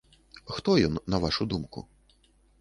Хто 0.55 0.77
ён, 0.87 0.97
на 1.15 1.19
вашу 1.27 1.47
думку? 1.53 1.79